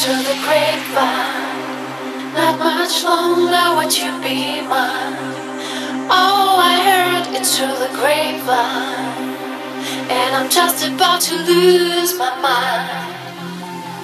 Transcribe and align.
through 0.00 0.22
the 0.22 0.38
grapevine. 0.46 1.60
Not 2.32 2.58
much 2.58 3.04
longer 3.04 3.76
would 3.76 3.92
you 3.94 4.10
be 4.24 4.62
mine. 4.62 5.36
Oh, 6.08 6.56
I 6.56 6.74
heard 6.88 7.26
it 7.36 7.44
through 7.44 7.76
the 7.84 7.92
grapevine. 8.00 9.36
And 10.08 10.34
I'm 10.36 10.48
just 10.48 10.88
about 10.88 11.20
to 11.28 11.34
lose 11.36 12.16
my 12.16 12.32
mind. 12.40 13.12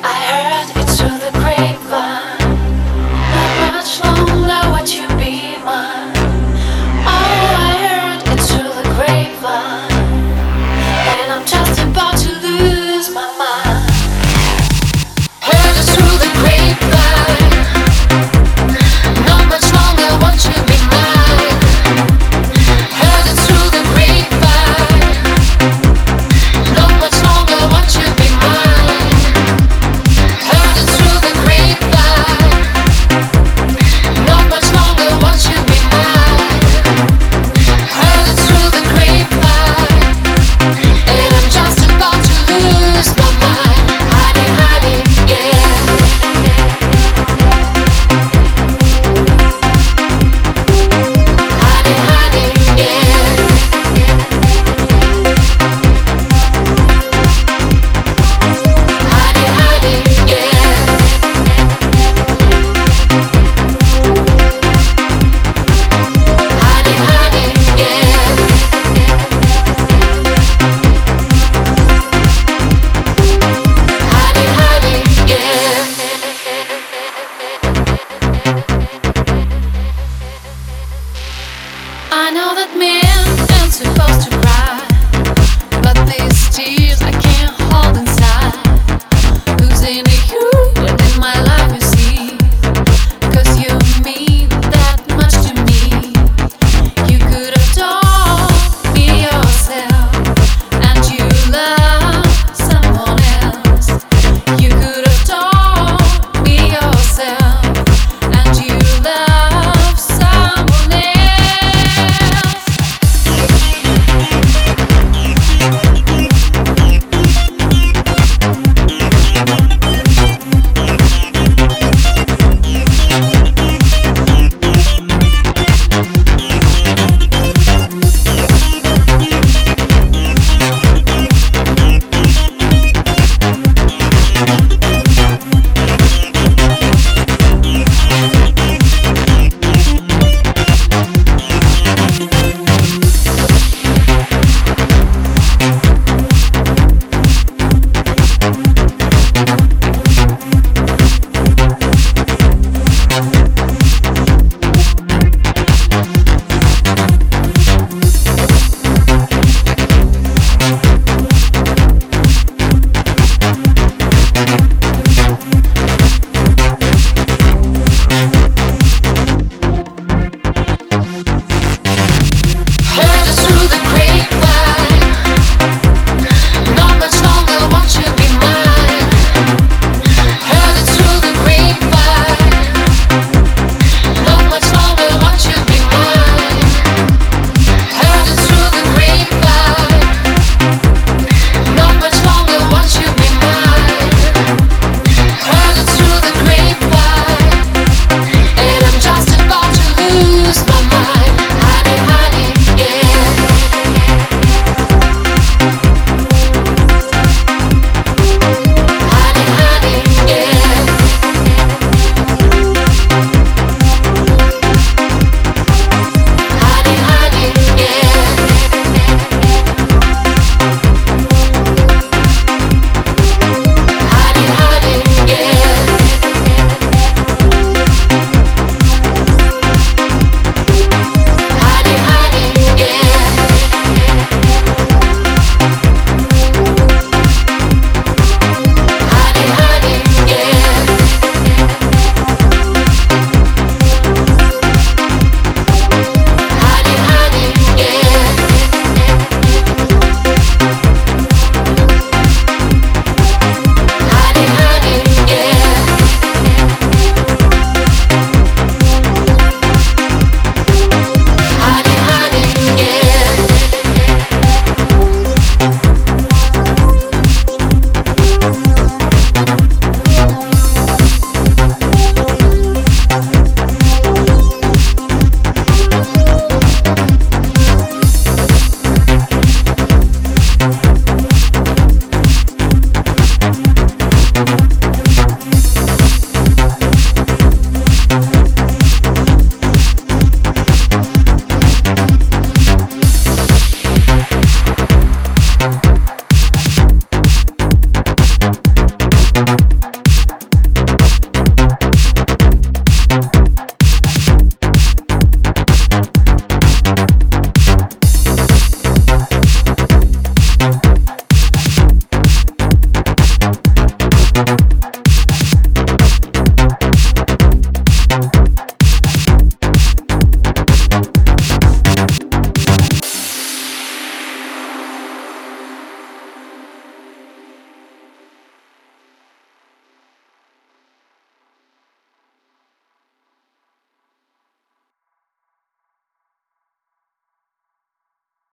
I 0.04 0.16
heard 0.28 0.68
it 0.76 0.88
through 0.96 1.16
the 1.16 1.32
grapevine. 1.32 2.15